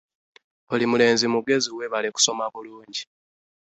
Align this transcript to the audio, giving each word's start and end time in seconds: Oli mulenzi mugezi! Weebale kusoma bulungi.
Oli 0.77 0.85
mulenzi 0.91 1.25
mugezi! 1.33 1.69
Weebale 1.77 2.07
kusoma 2.15 2.45
bulungi. 2.53 3.01